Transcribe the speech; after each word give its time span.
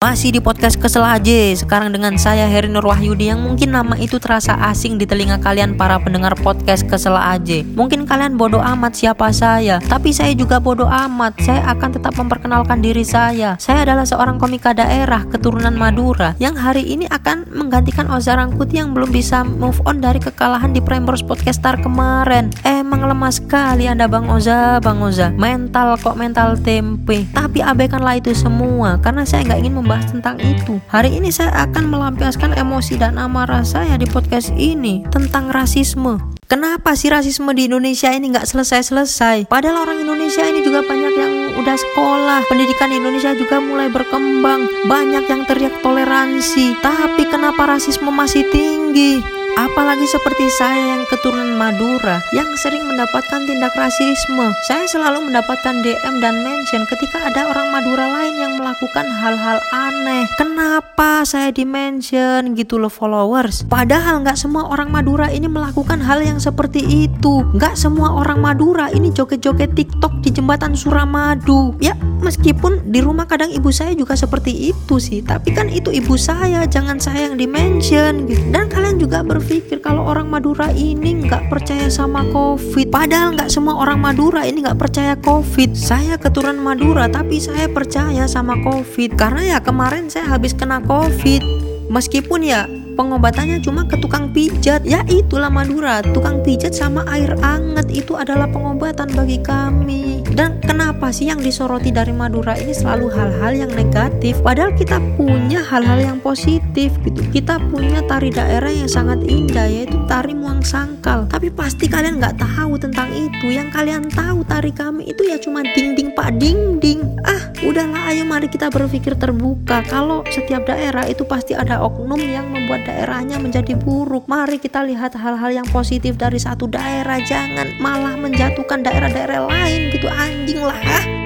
Masih 0.00 0.32
di 0.32 0.40
podcast 0.40 0.80
Kesel 0.80 1.04
aja. 1.04 1.52
Sekarang 1.52 1.92
dengan 1.92 2.16
saya 2.16 2.48
Heri 2.48 2.72
Nur 2.72 2.88
Wahyudi 2.88 3.28
Yang 3.28 3.44
mungkin 3.44 3.68
nama 3.76 4.00
itu 4.00 4.16
terasa 4.16 4.56
asing 4.72 4.96
di 4.96 5.04
telinga 5.04 5.36
kalian 5.36 5.76
Para 5.76 6.00
pendengar 6.00 6.32
podcast 6.40 6.88
Kesel 6.88 7.12
aja. 7.12 7.60
Mungkin 7.76 8.08
kalian 8.08 8.40
bodoh 8.40 8.64
amat 8.64 8.96
siapa 8.96 9.28
saya 9.28 9.76
Tapi 9.76 10.08
saya 10.16 10.32
juga 10.32 10.56
bodoh 10.56 10.88
amat. 10.88 11.36
Saya 11.44 11.68
akan 11.68 12.00
tetap 12.00 12.16
memperkenalkan 12.16 12.80
diri 12.80 13.04
saya. 13.04 13.60
Saya 13.60 13.84
adalah 13.84 14.08
seorang 14.08 14.40
komika 14.40 14.72
daerah 14.72 15.28
Keturunan 15.28 15.76
Madura 15.76 16.32
Yang 16.40 16.56
hari 16.64 16.96
ini 16.96 17.04
akan 17.04 17.52
menggantikan 17.52 18.08
Oza 18.08 18.40
Rangkuti 18.40 18.80
Yang 18.80 18.96
belum 18.96 19.10
bisa 19.12 19.44
move 19.44 19.84
on 19.84 20.00
dari 20.00 20.16
kekalahan 20.16 20.72
di 20.72 20.80
Prambors 20.80 21.20
Podcastar 21.20 21.76
kemarin. 21.76 22.48
Emang 22.64 23.04
lemah 23.04 23.36
sekali 23.36 23.84
anda 23.84 24.08
Bang 24.08 24.32
Oza 24.32 24.80
Bang 24.80 25.04
Oza. 25.04 25.28
Mental 25.36 26.00
kok 26.00 26.16
mental 26.16 26.56
tempe. 26.56 27.28
Tapi 27.36 27.60
abaikanlah 27.60 28.16
itu 28.16 28.32
semua 28.32 28.96
Karena 28.96 29.28
saya 29.28 29.44
nggak 29.44 29.60
ingin 29.60 29.76
membahas 29.90 30.14
tentang 30.14 30.38
itu. 30.38 30.78
Hari 30.86 31.18
ini 31.18 31.34
saya 31.34 31.50
akan 31.66 31.90
melampiaskan 31.90 32.54
emosi 32.54 32.94
dan 32.94 33.18
amarah 33.18 33.66
saya 33.66 33.98
di 33.98 34.06
podcast 34.06 34.54
ini 34.54 35.02
tentang 35.10 35.50
rasisme. 35.50 36.22
Kenapa 36.46 36.94
sih 36.94 37.10
rasisme 37.10 37.50
di 37.58 37.66
Indonesia 37.66 38.06
ini 38.14 38.30
nggak 38.30 38.46
selesai-selesai? 38.46 39.50
Padahal 39.50 39.82
orang 39.82 40.06
Indonesia 40.06 40.46
ini 40.46 40.62
juga 40.62 40.86
banyak 40.86 41.14
yang 41.18 41.34
udah 41.58 41.74
sekolah, 41.74 42.46
pendidikan 42.46 42.94
Indonesia 42.94 43.34
juga 43.34 43.58
mulai 43.58 43.90
berkembang, 43.90 44.86
banyak 44.86 45.26
yang 45.26 45.42
teriak 45.50 45.74
toleransi. 45.82 46.78
Tapi 46.78 47.26
kenapa 47.26 47.66
rasisme 47.66 48.14
masih 48.14 48.46
tinggi? 48.46 49.39
Apalagi 49.58 50.06
seperti 50.06 50.46
saya 50.54 50.94
yang 50.94 51.02
keturunan 51.08 51.56
Madura 51.56 52.22
yang 52.30 52.46
sering 52.60 52.86
mendapatkan 52.86 53.46
tindak 53.48 53.74
rasisme. 53.74 54.52
Saya 54.68 54.84
selalu 54.86 55.32
mendapatkan 55.32 55.82
DM 55.82 56.14
dan 56.22 56.44
mention 56.44 56.84
ketika 56.86 57.26
ada 57.26 57.48
orang 57.50 57.72
Madura 57.74 58.06
lain 58.06 58.34
yang 58.38 58.52
melakukan 58.60 59.06
hal-hal 59.08 59.58
aneh. 59.72 60.28
Kenapa 60.38 61.24
saya 61.26 61.50
di 61.50 61.64
mention 61.64 62.54
gitu 62.54 62.76
loh 62.78 62.92
followers? 62.92 63.66
Padahal 63.66 64.22
nggak 64.22 64.38
semua 64.38 64.68
orang 64.68 64.92
Madura 64.92 65.32
ini 65.32 65.48
melakukan 65.48 65.98
hal 65.98 66.20
yang 66.22 66.38
seperti 66.38 67.08
itu. 67.08 67.42
Nggak 67.56 67.74
semua 67.74 68.14
orang 68.20 68.38
Madura 68.44 68.92
ini 68.92 69.10
joget-joget 69.10 69.74
TikTok 69.74 70.22
di 70.22 70.30
jembatan 70.34 70.76
Suramadu. 70.76 71.74
Ya 71.80 71.96
meskipun 72.22 72.86
di 72.86 73.02
rumah 73.02 73.26
kadang 73.26 73.50
ibu 73.50 73.74
saya 73.74 73.98
juga 73.98 74.14
seperti 74.14 74.70
itu 74.70 75.02
sih. 75.02 75.26
Tapi 75.26 75.50
kan 75.50 75.66
itu 75.66 75.90
ibu 75.90 76.14
saya, 76.14 76.62
jangan 76.70 77.02
saya 77.02 77.26
yang 77.26 77.36
di 77.36 77.50
mention 77.50 78.30
gitu. 78.30 78.44
Dan 78.54 78.70
kalian 78.70 79.02
juga 79.02 79.26
ber 79.26 79.40
berpikir 79.40 79.80
kalau 79.80 80.04
orang 80.04 80.28
Madura 80.28 80.68
ini 80.76 81.24
nggak 81.24 81.48
percaya 81.48 81.88
sama 81.88 82.28
COVID. 82.28 82.92
Padahal 82.92 83.32
nggak 83.40 83.48
semua 83.48 83.80
orang 83.80 83.96
Madura 83.96 84.44
ini 84.44 84.60
nggak 84.60 84.76
percaya 84.76 85.16
COVID. 85.16 85.72
Saya 85.72 86.20
keturunan 86.20 86.60
Madura 86.60 87.08
tapi 87.08 87.40
saya 87.40 87.72
percaya 87.72 88.28
sama 88.28 88.60
COVID 88.60 89.16
karena 89.16 89.56
ya 89.56 89.58
kemarin 89.64 90.12
saya 90.12 90.28
habis 90.28 90.52
kena 90.52 90.84
COVID. 90.84 91.40
Meskipun 91.88 92.44
ya 92.44 92.68
pengobatannya 93.00 93.64
cuma 93.64 93.88
ke 93.88 93.96
tukang 93.96 94.28
pijat. 94.28 94.84
Ya 94.84 95.00
itulah 95.08 95.48
Madura 95.48 96.04
tukang 96.04 96.44
pijat 96.44 96.76
sama 96.76 97.08
air 97.08 97.32
anget 97.40 97.88
itu 97.88 98.12
adalah 98.12 98.44
pengobatan 98.52 99.08
bagi 99.16 99.40
kami. 99.40 100.20
Dan 100.28 100.60
kenapa 100.60 101.08
sih 101.08 101.32
yang 101.32 101.40
disoroti 101.40 101.88
dari 101.88 102.12
Madura 102.12 102.60
ini 102.60 102.76
selalu 102.76 103.08
hal-hal 103.08 103.52
yang 103.56 103.72
negatif? 103.72 104.44
Padahal 104.44 104.76
kita 104.76 105.00
punya 105.16 105.64
hal-hal 105.64 106.12
yang 106.12 106.18
positif 106.20 106.92
gitu. 107.00 107.24
Kita 107.32 107.56
punya 107.72 108.04
tari 108.04 108.28
daerah 108.28 108.68
yang 108.68 108.86
sangat 108.86 109.24
indah 109.24 109.64
yaitu 109.64 109.96
tari 110.04 110.36
muang 110.36 110.60
sangkal. 110.60 111.24
Tapi 111.32 111.48
pasti 111.48 111.88
kalian 111.88 112.20
nggak 112.20 112.36
tahu 112.36 112.76
tentang 112.76 113.08
itu. 113.16 113.48
Yang 113.48 113.68
kalian 113.72 114.04
tahu 114.12 114.44
tari 114.44 114.76
kami 114.76 115.08
itu 115.08 115.24
ya 115.24 115.40
cuma 115.40 115.64
ding 115.72 115.96
ding 115.96 116.12
pak. 116.12 116.36
Ding 116.36 116.76
ding 116.78 117.00
ah 117.24 117.49
udahlah 117.60 118.08
ayo 118.08 118.24
mari 118.24 118.48
kita 118.48 118.72
berpikir 118.72 119.20
terbuka 119.20 119.84
kalau 119.84 120.24
setiap 120.32 120.64
daerah 120.64 121.04
itu 121.04 121.28
pasti 121.28 121.52
ada 121.52 121.84
oknum 121.84 122.16
yang 122.16 122.48
membuat 122.48 122.88
daerahnya 122.88 123.36
menjadi 123.36 123.76
buruk. 123.76 124.24
Mari 124.24 124.56
kita 124.56 124.80
lihat 124.84 125.12
hal-hal 125.12 125.52
yang 125.52 125.68
positif 125.68 126.16
dari 126.16 126.40
satu 126.40 126.64
daerah, 126.64 127.20
jangan 127.20 127.76
malah 127.76 128.16
menjatuhkan 128.16 128.80
daerah-daerah 128.80 129.44
lain 129.44 129.92
gitu 129.92 130.08
anjing 130.08 130.60
lah. 130.64 131.19